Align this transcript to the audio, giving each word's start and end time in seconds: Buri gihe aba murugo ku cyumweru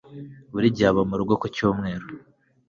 Buri 0.51 0.67
gihe 0.75 0.87
aba 0.91 1.01
murugo 1.09 1.33
ku 1.41 1.47
cyumweru 1.55 2.05